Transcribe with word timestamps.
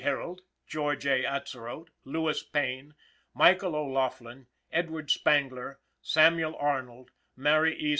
Herold, 0.03 0.41
George 0.65 1.05
A. 1.05 1.23
Atzerodt, 1.25 1.89
Lewis 2.05 2.41
Payne, 2.41 2.95
Michael 3.35 3.75
O'Laughlin, 3.75 4.47
Edward 4.71 5.11
Spangler, 5.11 5.79
Samuel 6.01 6.55
Arnold, 6.55 7.11
Mary 7.35 7.77
E. 7.79 7.89